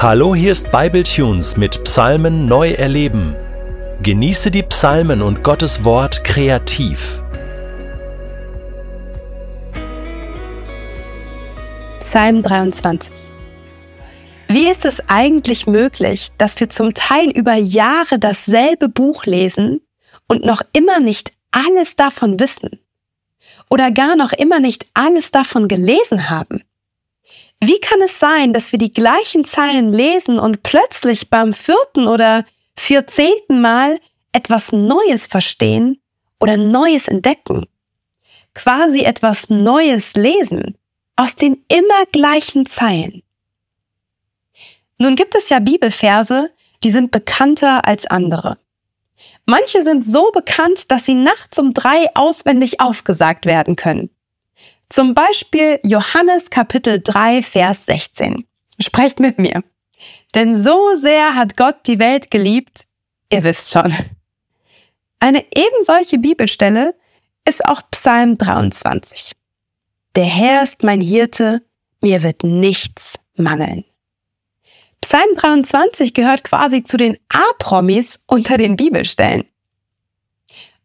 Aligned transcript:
Hallo, 0.00 0.32
hier 0.32 0.52
ist 0.52 0.70
Bibletunes 0.70 1.56
mit 1.56 1.82
Psalmen 1.82 2.46
neu 2.46 2.70
erleben. 2.70 3.34
Genieße 4.00 4.52
die 4.52 4.62
Psalmen 4.62 5.22
und 5.22 5.42
Gottes 5.42 5.82
Wort 5.82 6.22
kreativ. 6.22 7.20
Psalm 11.98 12.44
23. 12.44 13.12
Wie 14.46 14.68
ist 14.68 14.84
es 14.84 15.02
eigentlich 15.08 15.66
möglich, 15.66 16.30
dass 16.38 16.60
wir 16.60 16.70
zum 16.70 16.94
Teil 16.94 17.30
über 17.30 17.54
Jahre 17.54 18.20
dasselbe 18.20 18.88
Buch 18.88 19.26
lesen 19.26 19.80
und 20.28 20.44
noch 20.44 20.62
immer 20.72 21.00
nicht 21.00 21.32
alles 21.50 21.96
davon 21.96 22.38
wissen? 22.38 22.78
Oder 23.68 23.90
gar 23.90 24.14
noch 24.14 24.32
immer 24.32 24.60
nicht 24.60 24.86
alles 24.94 25.32
davon 25.32 25.66
gelesen 25.66 26.30
haben? 26.30 26.62
Wie 27.60 27.80
kann 27.80 28.00
es 28.02 28.20
sein, 28.20 28.52
dass 28.52 28.70
wir 28.70 28.78
die 28.78 28.92
gleichen 28.92 29.44
Zeilen 29.44 29.92
lesen 29.92 30.38
und 30.38 30.62
plötzlich 30.62 31.28
beim 31.28 31.52
vierten 31.52 32.06
oder 32.06 32.44
vierzehnten 32.76 33.60
Mal 33.60 33.98
etwas 34.32 34.70
Neues 34.72 35.26
verstehen 35.26 36.00
oder 36.38 36.56
Neues 36.56 37.08
entdecken? 37.08 37.66
Quasi 38.54 39.00
etwas 39.00 39.50
Neues 39.50 40.14
lesen 40.14 40.78
aus 41.16 41.34
den 41.34 41.64
immer 41.68 42.06
gleichen 42.12 42.64
Zeilen. 42.66 43.22
Nun 44.98 45.16
gibt 45.16 45.34
es 45.34 45.48
ja 45.48 45.58
Bibelverse, 45.58 46.52
die 46.84 46.92
sind 46.92 47.10
bekannter 47.10 47.84
als 47.86 48.06
andere. 48.06 48.58
Manche 49.46 49.82
sind 49.82 50.04
so 50.04 50.30
bekannt, 50.30 50.92
dass 50.92 51.06
sie 51.06 51.14
nachts 51.14 51.58
um 51.58 51.74
drei 51.74 52.06
auswendig 52.14 52.80
aufgesagt 52.80 53.46
werden 53.46 53.74
können. 53.74 54.10
Zum 54.88 55.12
Beispiel 55.12 55.78
Johannes 55.82 56.48
Kapitel 56.48 57.00
3, 57.02 57.42
Vers 57.42 57.86
16. 57.86 58.46
Sprecht 58.80 59.20
mit 59.20 59.38
mir. 59.38 59.62
Denn 60.34 60.60
so 60.60 60.96
sehr 60.96 61.34
hat 61.34 61.56
Gott 61.56 61.86
die 61.86 61.98
Welt 61.98 62.30
geliebt, 62.30 62.86
ihr 63.30 63.44
wisst 63.44 63.70
schon. 63.70 63.94
Eine 65.20 65.40
eben 65.54 65.82
solche 65.82 66.18
Bibelstelle 66.18 66.94
ist 67.44 67.64
auch 67.66 67.82
Psalm 67.90 68.38
23. 68.38 69.32
Der 70.16 70.24
Herr 70.24 70.62
ist 70.62 70.82
mein 70.82 71.00
Hirte, 71.00 71.62
mir 72.00 72.22
wird 72.22 72.44
nichts 72.44 73.18
mangeln. 73.36 73.84
Psalm 75.02 75.34
23 75.36 76.14
gehört 76.14 76.44
quasi 76.44 76.82
zu 76.82 76.96
den 76.96 77.18
A-Promis 77.28 78.20
unter 78.26 78.56
den 78.56 78.76
Bibelstellen. 78.76 79.44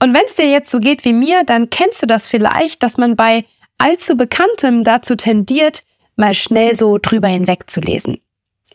Und 0.00 0.14
wenn 0.14 0.24
es 0.26 0.36
dir 0.36 0.48
jetzt 0.48 0.70
so 0.70 0.78
geht 0.78 1.04
wie 1.04 1.12
mir, 1.12 1.42
dann 1.44 1.70
kennst 1.70 2.02
du 2.02 2.06
das 2.06 2.28
vielleicht, 2.28 2.82
dass 2.82 2.96
man 2.96 3.16
bei 3.16 3.44
allzu 3.78 4.16
Bekanntem 4.16 4.84
dazu 4.84 5.16
tendiert, 5.16 5.84
mal 6.16 6.34
schnell 6.34 6.74
so 6.74 6.98
drüber 6.98 7.28
hinwegzulesen. 7.28 8.20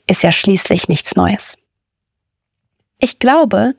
Ist 0.08 0.24
ja 0.24 0.32
schließlich 0.32 0.88
nichts 0.88 1.16
Neues. 1.16 1.58
Ich 3.00 3.20
glaube, 3.20 3.76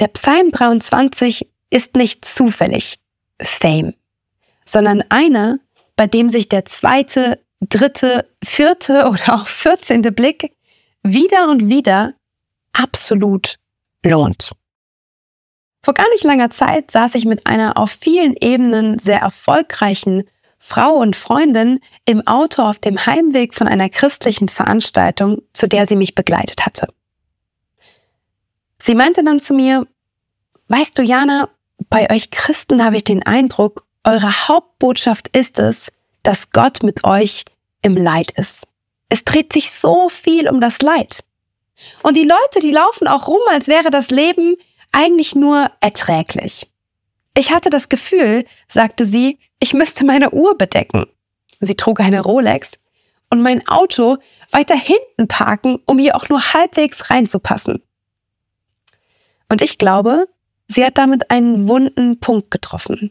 der 0.00 0.08
Psalm 0.08 0.50
23 0.50 1.50
ist 1.70 1.96
nicht 1.96 2.24
zufällig 2.24 2.98
Fame, 3.40 3.94
sondern 4.64 5.02
einer, 5.08 5.58
bei 5.94 6.06
dem 6.06 6.28
sich 6.28 6.48
der 6.48 6.64
zweite, 6.64 7.40
dritte, 7.60 8.30
vierte 8.42 9.06
oder 9.10 9.34
auch 9.34 9.46
vierzehnte 9.46 10.12
Blick 10.12 10.52
wieder 11.02 11.48
und 11.50 11.68
wieder 11.68 12.14
absolut 12.72 13.56
lohnt. 14.04 14.52
Vor 15.82 15.94
gar 15.94 16.08
nicht 16.10 16.24
langer 16.24 16.50
Zeit 16.50 16.90
saß 16.90 17.14
ich 17.14 17.26
mit 17.26 17.46
einer 17.46 17.78
auf 17.78 17.90
vielen 17.90 18.34
Ebenen 18.34 18.98
sehr 18.98 19.20
erfolgreichen 19.20 20.24
Frau 20.68 20.94
und 20.96 21.14
Freundin 21.14 21.78
im 22.06 22.26
Auto 22.26 22.60
auf 22.60 22.80
dem 22.80 23.06
Heimweg 23.06 23.54
von 23.54 23.68
einer 23.68 23.88
christlichen 23.88 24.48
Veranstaltung, 24.48 25.42
zu 25.52 25.68
der 25.68 25.86
sie 25.86 25.94
mich 25.94 26.16
begleitet 26.16 26.66
hatte. 26.66 26.88
Sie 28.80 28.96
meinte 28.96 29.22
dann 29.22 29.38
zu 29.38 29.54
mir, 29.54 29.86
weißt 30.66 30.98
du, 30.98 31.02
Jana, 31.04 31.50
bei 31.88 32.10
euch 32.10 32.32
Christen 32.32 32.84
habe 32.84 32.96
ich 32.96 33.04
den 33.04 33.22
Eindruck, 33.22 33.86
eure 34.02 34.48
Hauptbotschaft 34.48 35.28
ist 35.28 35.60
es, 35.60 35.92
dass 36.24 36.50
Gott 36.50 36.82
mit 36.82 37.04
euch 37.04 37.44
im 37.82 37.96
Leid 37.96 38.32
ist. 38.32 38.66
Es 39.08 39.22
dreht 39.22 39.52
sich 39.52 39.70
so 39.70 40.08
viel 40.08 40.48
um 40.48 40.60
das 40.60 40.82
Leid. 40.82 41.22
Und 42.02 42.16
die 42.16 42.26
Leute, 42.26 42.58
die 42.58 42.72
laufen 42.72 43.06
auch 43.06 43.28
rum, 43.28 43.42
als 43.52 43.68
wäre 43.68 43.90
das 43.90 44.10
Leben 44.10 44.56
eigentlich 44.90 45.36
nur 45.36 45.70
erträglich. 45.80 46.68
Ich 47.36 47.52
hatte 47.52 47.70
das 47.70 47.88
Gefühl, 47.88 48.44
sagte 48.66 49.06
sie, 49.06 49.38
ich 49.60 49.74
müsste 49.74 50.04
meine 50.04 50.30
Uhr 50.30 50.56
bedecken. 50.56 51.06
Sie 51.60 51.76
trug 51.76 52.00
eine 52.00 52.20
Rolex 52.20 52.78
und 53.30 53.42
mein 53.42 53.66
Auto 53.66 54.18
weiter 54.50 54.76
hinten 54.76 55.28
parken, 55.28 55.78
um 55.86 55.98
hier 55.98 56.16
auch 56.16 56.28
nur 56.28 56.40
halbwegs 56.54 57.10
reinzupassen. 57.10 57.82
Und 59.48 59.62
ich 59.62 59.78
glaube, 59.78 60.28
sie 60.68 60.84
hat 60.84 60.98
damit 60.98 61.30
einen 61.30 61.68
wunden 61.68 62.20
Punkt 62.20 62.50
getroffen. 62.50 63.10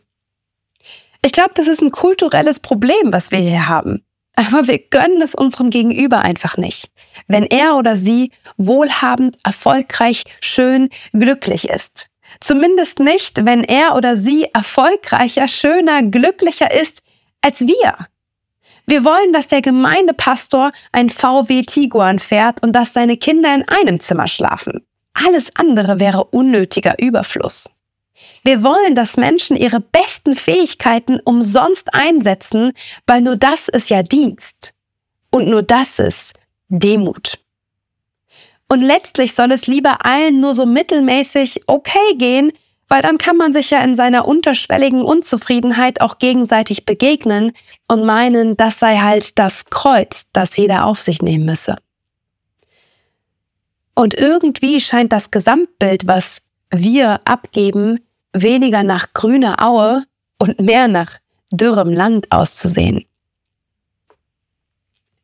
Ich 1.23 1.31
glaube, 1.31 1.51
das 1.55 1.67
ist 1.67 1.81
ein 1.81 1.91
kulturelles 1.91 2.59
Problem, 2.59 3.11
was 3.11 3.31
wir 3.31 3.39
hier 3.39 3.67
haben. 3.67 4.05
Aber 4.35 4.67
wir 4.67 4.79
gönnen 4.79 5.22
es 5.22 5.34
unserem 5.34 5.69
Gegenüber 5.69 6.19
einfach 6.19 6.57
nicht. 6.57 6.91
Wenn 7.28 7.45
er 7.45 7.78
oder 7.78 7.95
sie 7.95 8.31
wohlhabend, 8.57 9.38
erfolgreich, 9.44 10.23
schön, 10.41 10.89
glücklich 11.13 11.69
ist. 11.69 12.09
Zumindest 12.39 12.99
nicht, 12.99 13.45
wenn 13.45 13.63
er 13.63 13.95
oder 13.95 14.15
sie 14.17 14.47
erfolgreicher, 14.53 15.47
schöner, 15.47 16.03
glücklicher 16.03 16.73
ist 16.73 17.01
als 17.41 17.61
wir. 17.61 18.07
Wir 18.87 19.03
wollen, 19.03 19.33
dass 19.33 19.47
der 19.47 19.61
Gemeindepastor 19.61 20.71
ein 20.91 21.09
VW 21.09 21.63
Tiguan 21.63 22.19
fährt 22.19 22.61
und 22.61 22.73
dass 22.73 22.93
seine 22.93 23.17
Kinder 23.17 23.53
in 23.53 23.67
einem 23.67 23.99
Zimmer 23.99 24.27
schlafen. 24.27 24.85
Alles 25.13 25.55
andere 25.55 25.99
wäre 25.99 26.25
unnötiger 26.25 26.95
Überfluss. 26.99 27.69
Wir 28.43 28.63
wollen, 28.63 28.95
dass 28.95 29.17
Menschen 29.17 29.57
ihre 29.57 29.79
besten 29.79 30.35
Fähigkeiten 30.35 31.19
umsonst 31.23 31.93
einsetzen, 31.93 32.73
weil 33.07 33.21
nur 33.21 33.35
das 33.35 33.69
ist 33.69 33.89
ja 33.89 34.03
Dienst. 34.03 34.73
Und 35.31 35.47
nur 35.47 35.63
das 35.63 35.99
ist 35.99 36.33
Demut. 36.69 37.39
Und 38.67 38.81
letztlich 38.81 39.33
soll 39.33 39.51
es 39.51 39.67
lieber 39.67 40.05
allen 40.05 40.41
nur 40.41 40.53
so 40.53 40.65
mittelmäßig 40.65 41.63
okay 41.67 42.15
gehen, 42.17 42.51
weil 42.87 43.01
dann 43.01 43.17
kann 43.17 43.37
man 43.37 43.53
sich 43.53 43.71
ja 43.71 43.83
in 43.83 43.95
seiner 43.95 44.27
unterschwelligen 44.27 45.01
Unzufriedenheit 45.01 46.01
auch 46.01 46.17
gegenseitig 46.17 46.85
begegnen 46.85 47.51
und 47.87 48.05
meinen, 48.05 48.57
das 48.57 48.79
sei 48.79 48.97
halt 48.97 49.39
das 49.39 49.65
Kreuz, 49.65 50.27
das 50.33 50.55
jeder 50.57 50.85
auf 50.85 50.99
sich 50.99 51.21
nehmen 51.21 51.45
müsse. 51.45 51.77
Und 53.95 54.13
irgendwie 54.13 54.79
scheint 54.79 55.13
das 55.13 55.31
Gesamtbild, 55.31 56.05
was 56.05 56.41
wir 56.69 57.21
abgeben, 57.25 57.99
weniger 58.33 58.83
nach 58.83 59.13
grüner 59.13 59.63
Aue 59.63 60.03
und 60.37 60.59
mehr 60.59 60.87
nach 60.87 61.13
dürrem 61.51 61.93
Land 61.93 62.31
auszusehen. 62.31 63.05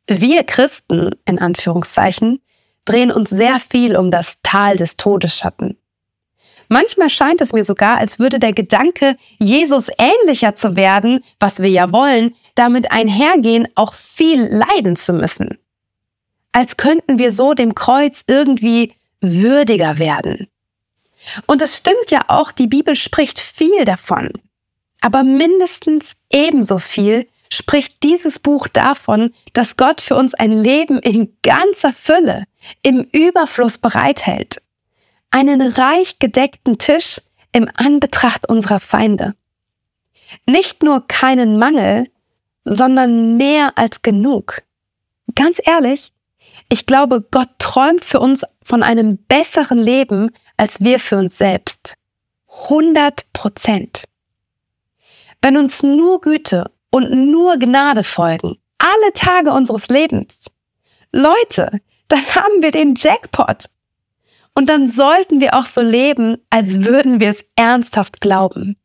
Wir 0.06 0.44
Christen, 0.44 1.10
in 1.26 1.38
Anführungszeichen, 1.38 2.40
drehen 2.84 3.12
uns 3.12 3.30
sehr 3.30 3.60
viel 3.60 3.96
um 3.96 4.10
das 4.10 4.40
Tal 4.42 4.76
des 4.76 4.96
Todesschatten. 4.96 5.76
Manchmal 6.68 7.10
scheint 7.10 7.40
es 7.40 7.52
mir 7.52 7.64
sogar, 7.64 7.98
als 7.98 8.18
würde 8.18 8.38
der 8.38 8.52
Gedanke, 8.52 9.16
Jesus 9.38 9.90
ähnlicher 9.98 10.54
zu 10.54 10.74
werden, 10.74 11.22
was 11.38 11.60
wir 11.60 11.68
ja 11.68 11.92
wollen, 11.92 12.34
damit 12.54 12.90
einhergehen, 12.90 13.68
auch 13.74 13.92
viel 13.92 14.42
leiden 14.46 14.96
zu 14.96 15.12
müssen. 15.12 15.58
Als 16.52 16.76
könnten 16.76 17.18
wir 17.18 17.30
so 17.32 17.54
dem 17.54 17.74
Kreuz 17.74 18.24
irgendwie 18.26 18.94
würdiger 19.20 19.98
werden. 19.98 20.48
Und 21.46 21.62
es 21.62 21.76
stimmt 21.76 22.10
ja 22.10 22.24
auch, 22.28 22.52
die 22.52 22.66
Bibel 22.66 22.96
spricht 22.96 23.38
viel 23.38 23.84
davon. 23.84 24.30
Aber 25.00 25.24
mindestens 25.24 26.16
ebenso 26.30 26.78
viel 26.78 27.28
spricht 27.52 28.02
dieses 28.02 28.38
Buch 28.38 28.66
davon, 28.66 29.34
dass 29.52 29.76
Gott 29.76 30.00
für 30.00 30.16
uns 30.16 30.32
ein 30.32 30.52
Leben 30.52 30.98
in 30.98 31.36
ganzer 31.42 31.92
Fülle, 31.92 32.44
im 32.82 33.06
Überfluss 33.12 33.78
bereithält. 33.78 34.62
Einen 35.30 35.60
reich 35.60 36.18
gedeckten 36.18 36.78
Tisch 36.78 37.20
im 37.52 37.68
Anbetracht 37.74 38.48
unserer 38.48 38.80
Feinde. 38.80 39.34
Nicht 40.46 40.82
nur 40.82 41.06
keinen 41.06 41.58
Mangel, 41.58 42.08
sondern 42.64 43.36
mehr 43.36 43.72
als 43.76 44.00
genug. 44.00 44.62
Ganz 45.34 45.60
ehrlich, 45.62 46.12
ich 46.70 46.86
glaube, 46.86 47.20
Gott 47.30 47.50
träumt 47.58 48.04
für 48.04 48.20
uns 48.20 48.44
von 48.64 48.82
einem 48.82 49.18
besseren 49.18 49.78
Leben, 49.78 50.30
als 50.56 50.80
wir 50.80 50.98
für 50.98 51.18
uns 51.18 51.36
selbst. 51.36 51.94
100 52.64 53.30
Prozent. 53.34 54.04
Wenn 55.42 55.58
uns 55.58 55.82
nur 55.82 56.20
Güte 56.20 56.70
und 56.92 57.10
nur 57.30 57.56
Gnade 57.56 58.04
folgen, 58.04 58.58
alle 58.78 59.12
Tage 59.14 59.50
unseres 59.52 59.88
Lebens, 59.88 60.44
Leute, 61.10 61.80
dann 62.08 62.24
haben 62.34 62.62
wir 62.62 62.70
den 62.70 62.94
Jackpot. 62.94 63.66
Und 64.54 64.68
dann 64.68 64.86
sollten 64.86 65.40
wir 65.40 65.54
auch 65.54 65.64
so 65.64 65.80
leben, 65.80 66.36
als 66.50 66.84
würden 66.84 67.20
wir 67.20 67.30
es 67.30 67.44
ernsthaft 67.56 68.20
glauben. 68.20 68.76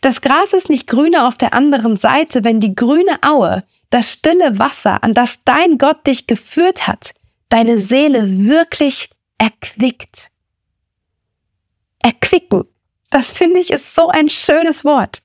Das 0.00 0.20
Gras 0.20 0.52
ist 0.52 0.70
nicht 0.70 0.86
grüner 0.86 1.26
auf 1.26 1.36
der 1.36 1.52
anderen 1.52 1.96
Seite, 1.96 2.44
wenn 2.44 2.60
die 2.60 2.74
grüne 2.74 3.18
Aue, 3.22 3.64
das 3.90 4.12
stille 4.12 4.58
Wasser, 4.58 5.02
an 5.02 5.12
das 5.12 5.42
dein 5.44 5.76
Gott 5.76 6.06
dich 6.06 6.26
geführt 6.28 6.86
hat, 6.86 7.12
deine 7.48 7.78
Seele 7.78 8.46
wirklich 8.46 9.10
erquickt. 9.38 10.30
Erquicken, 11.98 12.64
das 13.10 13.32
finde 13.32 13.58
ich 13.58 13.70
ist 13.72 13.94
so 13.94 14.08
ein 14.08 14.30
schönes 14.30 14.84
Wort. 14.84 15.22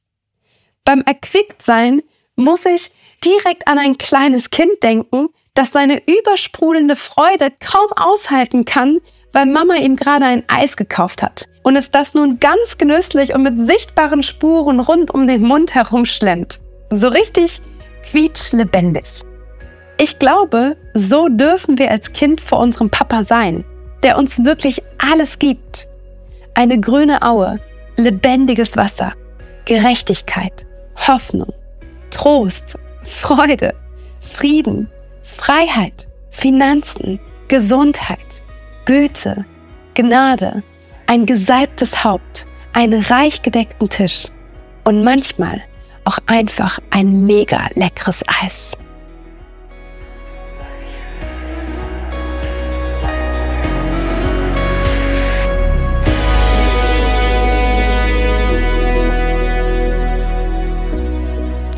Beim 0.85 1.01
Erquicktsein 1.01 2.03
muss 2.35 2.65
ich 2.65 2.91
direkt 3.23 3.67
an 3.67 3.79
ein 3.79 3.97
kleines 3.97 4.51
Kind 4.51 4.83
denken, 4.83 5.29
das 5.55 5.71
seine 5.71 6.01
übersprudelnde 6.05 6.95
Freude 6.95 7.49
kaum 7.59 7.91
aushalten 7.95 8.65
kann, 8.65 8.99
weil 9.33 9.47
Mama 9.47 9.75
ihm 9.75 9.95
gerade 9.95 10.25
ein 10.25 10.43
Eis 10.47 10.77
gekauft 10.77 11.23
hat 11.23 11.47
und 11.63 11.75
es 11.75 11.89
das 11.89 12.13
nun 12.13 12.39
ganz 12.39 12.77
genüsslich 12.77 13.33
und 13.33 13.41
mit 13.41 13.57
sichtbaren 13.57 14.21
Spuren 14.21 14.79
rund 14.79 15.11
um 15.11 15.27
den 15.27 15.41
Mund 15.41 15.73
herumschlemmt. 15.73 16.59
So 16.91 17.07
richtig 17.07 17.61
quietschlebendig. 18.03 19.23
Ich 19.97 20.19
glaube, 20.19 20.77
so 20.93 21.27
dürfen 21.29 21.79
wir 21.79 21.89
als 21.89 22.13
Kind 22.13 22.39
vor 22.39 22.59
unserem 22.59 22.91
Papa 22.91 23.23
sein, 23.23 23.65
der 24.03 24.17
uns 24.19 24.43
wirklich 24.43 24.83
alles 24.99 25.39
gibt. 25.39 25.87
Eine 26.53 26.79
grüne 26.79 27.23
Aue, 27.23 27.59
lebendiges 27.97 28.77
Wasser, 28.77 29.13
Gerechtigkeit, 29.65 30.67
Hoffnung, 30.95 31.53
Trost, 32.09 32.77
Freude, 33.03 33.73
Frieden, 34.19 34.89
Freiheit, 35.21 36.07
Finanzen, 36.29 37.19
Gesundheit, 37.47 38.43
Güte, 38.85 39.45
Gnade, 39.93 40.63
ein 41.07 41.25
gesalbtes 41.25 42.03
Haupt, 42.03 42.47
einen 42.73 43.01
reich 43.01 43.41
gedeckten 43.41 43.89
Tisch 43.89 44.27
und 44.83 45.03
manchmal 45.03 45.61
auch 46.03 46.19
einfach 46.27 46.79
ein 46.91 47.25
mega 47.25 47.67
leckeres 47.75 48.23
Eis. 48.41 48.77